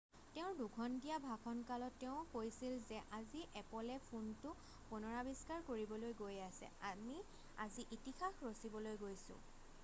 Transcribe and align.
তেওঁৰ 0.35 0.53
2 0.59 0.67
ঘণ্টীয়া 0.83 1.17
ভাষণ 1.25 1.59
কালত 1.71 1.99
তেওঁ 2.03 2.23
কৈছিল 2.31 2.79
যে 2.91 3.01
আজি 3.17 3.43
এপলে 3.61 3.99
ফোনটো 4.07 4.55
পুনৰাৱিষ্কাৰ 4.87 5.61
কৰিবলৈ 5.69 6.17
গৈ 6.25 6.41
আছে 6.49 6.71
আমি 6.93 7.21
আজি 7.67 7.89
ইতিহাস 7.99 8.45
ৰছিবলৈ 8.51 9.01
গৈছোঁ 9.07 9.41